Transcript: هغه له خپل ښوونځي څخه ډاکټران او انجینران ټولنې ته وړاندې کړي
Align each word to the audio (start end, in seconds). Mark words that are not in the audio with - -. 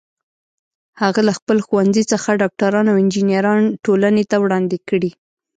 هغه 1.01 1.19
له 1.27 1.33
خپل 1.39 1.57
ښوونځي 1.67 2.03
څخه 2.11 2.39
ډاکټران 2.41 2.85
او 2.91 2.99
انجینران 3.03 3.63
ټولنې 3.85 4.23
ته 4.31 4.35
وړاندې 4.43 4.77
کړي 4.89 5.11